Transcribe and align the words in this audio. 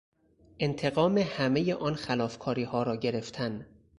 انتقام 0.61 1.17
همهی 1.17 1.73
آن 1.73 1.95
خلافکاریها 1.95 2.83
را 2.83 2.95
گرفتن 2.95 3.65